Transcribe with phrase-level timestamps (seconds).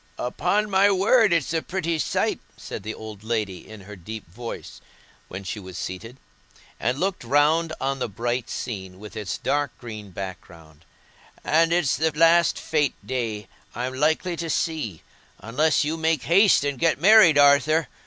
[0.17, 4.81] "Upon my word it's a pretty sight," said the old lady, in her deep voice,
[5.27, 6.17] when she was seated,
[6.79, 10.85] and looked round on the bright scene with its dark green background;
[11.43, 15.03] "and it's the last fête day I'm likely to see,
[15.37, 17.87] unless you make haste and get married, Arthur.